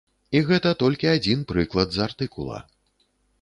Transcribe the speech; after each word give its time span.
І 0.37 0.39
гэта 0.47 0.71
толькі 0.83 1.09
адзін 1.17 1.43
прыклад 1.51 1.93
з 1.97 2.03
артыкула. 2.07 2.59